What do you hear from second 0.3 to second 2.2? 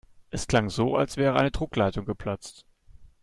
Es klang so, als wäre eine Druckleitung